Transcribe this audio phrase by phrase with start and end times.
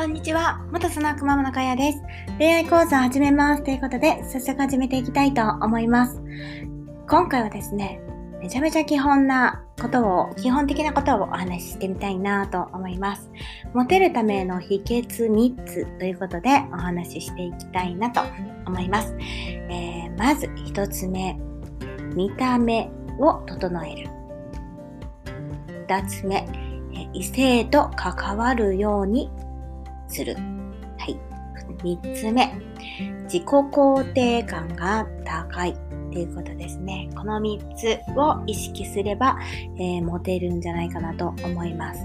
[0.00, 0.66] こんにちは。
[0.72, 1.98] 元スナックママのかやです。
[2.38, 3.62] 恋愛講座始めます。
[3.62, 6.22] ということで、早速始めていきたいと思います。
[7.06, 8.00] 今回はですね、
[8.40, 13.30] めちゃめちゃ基本なことを、基本的なことをお話ししてみたいなと思います。
[13.74, 18.22] モテるための秘訣3つということでお話ししていきたいなと
[18.66, 19.14] 思います。
[19.20, 21.38] えー、まず1つ目、
[22.14, 24.10] 見た目を整える。
[25.88, 26.48] 2つ目、
[27.12, 29.30] 異性と関わるように
[30.10, 30.34] する。
[30.98, 31.18] はい。
[31.82, 32.52] 3つ目、
[33.24, 35.74] 自己肯定感が高い
[36.12, 37.08] ということですね。
[37.16, 39.38] この3つを意識すれば、
[39.78, 42.00] えー、モテるんじゃないかなと思います。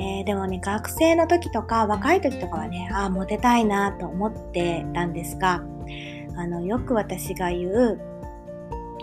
[0.00, 5.64] えー、でもね、学生の時とか若い時とかはね、ああ、モテたいなと思ってたんですが、
[6.36, 8.00] あの、よく私が言う、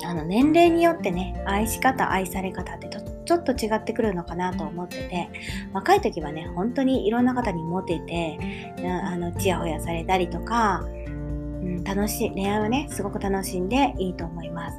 [0.06, 2.88] あの、年齢によってね、愛し方、愛され方って
[3.26, 5.30] ちょっと違ってくるのかなと思ってて、
[5.74, 8.38] 若い時はね、本当にいろんな方にモテて、
[8.84, 10.88] あの、ちやほやされたりとか、う
[11.68, 14.78] ん、楽しい、恋愛をね、すごく楽しんでいいと思います。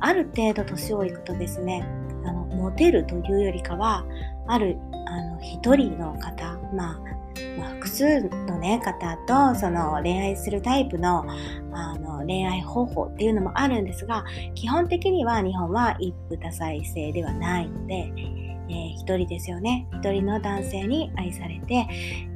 [0.00, 1.86] ある程度年をいくとですね、
[2.24, 4.04] あの、モテるというよりかは、
[4.46, 7.23] ある、あの、一人の方、まあ、
[7.58, 9.16] まあ、複数の、ね、方
[9.52, 11.24] とその恋愛するタイプの
[11.72, 21.86] あの恋愛方法っていうのもあるんですが基本的には日本は一夫多妻制ではないので、えー、一人ですよね一人の男性に愛されて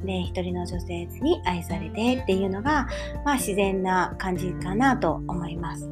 [0.05, 2.87] で一人の女性に愛されてっていうのが、
[3.25, 5.89] まあ、自然な感じかなと思います。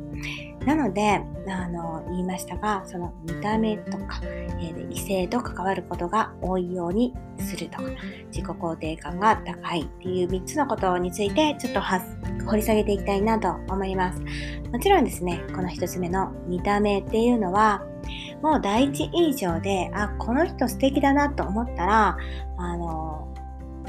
[0.68, 7.84] なので、あの、言いましたが、その見た目とか、えー、異性と関わることが多いようにするとか、
[8.34, 11.80] 自己肯定感が高いっていう3つのことについて、ちょっと
[12.50, 14.22] 掘り下げていきたいなと思います。
[14.70, 17.86] もちろんですね、この1つ目の見た目っていうのは、
[18.42, 22.18] もう第一印象で、あ、この人素敵だなと思ったら、
[22.58, 23.34] あの、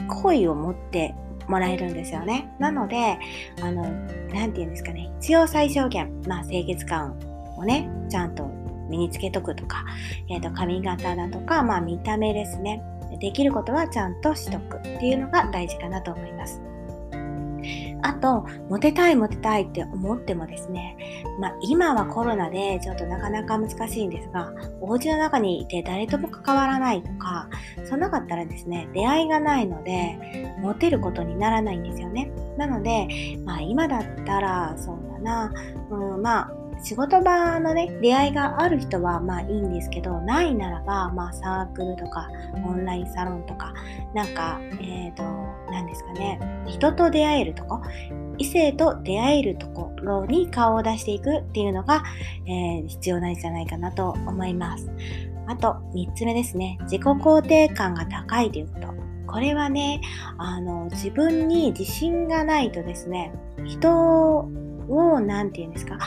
[0.06, 1.16] 好意を持って
[1.48, 2.48] もらえるんですよね。
[2.58, 3.18] なので、
[3.62, 7.18] あの、なんて言うんですかね、必要最小限、まあ、清潔感
[7.56, 8.46] をね、ちゃんと
[8.88, 9.84] 身につけとくとか、
[10.28, 12.82] えっ、ー、と、髪型だとか、まあ、見た目ですね。
[13.20, 16.60] できることはちゃんとしとくっていうのが大事かなと思います。
[18.02, 20.96] あと、モテたいモテたいって思ってもですね、
[21.40, 27.48] まあ今はコロナでちょっとなかなか難しいんですが、お家の中にいて誰とも関わらないとか、
[27.88, 32.30] そんなかったらですね、出会いがないので、モテることにならないんですよね。
[32.56, 33.08] なので、
[33.44, 35.52] まあ今だったら、そうだな、
[35.90, 42.28] うん、まあ仕事場のね、出会いがある人はまあいいんですけど、ないならば、まあサークルとか、
[42.66, 43.74] オンラインサロンとか、
[44.14, 45.24] なんか、えっ、ー、と、
[45.70, 47.80] 何ですかね、人と出会えるとこ、
[48.38, 52.02] 異性と出会えるところに顔を出していくっていうのが、
[52.46, 54.90] えー、必要なんじゃないかなと思います。
[55.46, 56.78] あと、3つ目ですね。
[56.82, 58.88] 自己肯定感が高いということ。
[59.26, 60.00] これはね、
[60.38, 63.32] あの、自分に自信がないとですね、
[63.64, 64.48] 人
[64.88, 65.98] を、なんて言うんですか、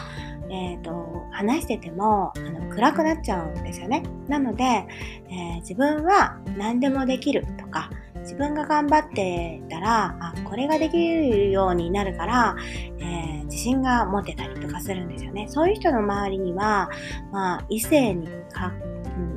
[0.51, 0.91] えーと、
[1.31, 4.03] 話しててもあの暗くなっちゃうんですよね。
[4.27, 7.89] なので、えー、自分は何でもできるとか
[8.21, 12.55] 自分が頑張ってたらあこれができるようになるから、
[12.99, 15.47] えー、自信が持てたりとかするんですよね。
[15.49, 16.89] そういう人の周りには、
[17.31, 18.73] まあ、異性にか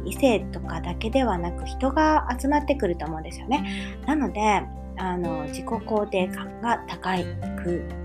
[0.05, 3.99] 異性とかだけではなく人が集まってくると思うんですよね。
[4.07, 4.63] なので
[4.97, 7.17] あの自己肯定感が高
[7.63, 8.04] く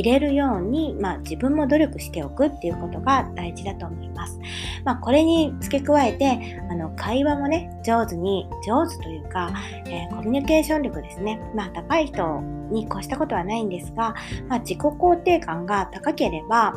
[0.00, 4.38] 入れるように、まあ、自分も努力しておくっていうことが大事だと思います。
[4.84, 9.52] まあ、これに付け加えて、あの、会話もね、上手に、上手というか、
[9.86, 11.40] えー、コミュニケーション力ですね。
[11.54, 12.40] まあ、高い人
[12.70, 14.14] に越したことはないんですが、
[14.48, 16.74] まあ、自己肯定感が高ければ、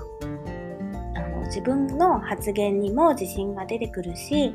[1.50, 4.53] 自分の発言にも自信が出てくるし、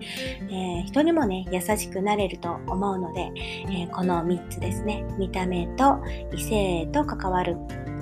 [0.48, 3.32] えー、人にもね、優しくなれると思うので、
[3.68, 5.98] えー、この3つですね、見た目と
[6.32, 7.56] 異性と関わる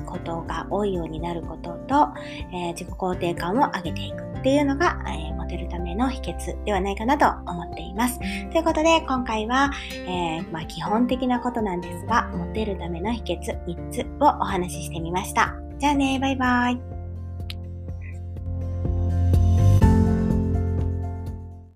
[0.05, 2.09] ことが多いようになることと、
[2.53, 8.19] えー、自己肯定感を上げていくっていうのが、えー、モテるための秘訣ではないかなと思っています。
[8.19, 8.25] と
[8.59, 9.71] いうことで、今回は、
[10.07, 15.55] えー、まあ、基本的なことなんですが、モテるための秘訣3つをお話ししてみました。
[15.79, 17.02] じゃあね、バイバイ。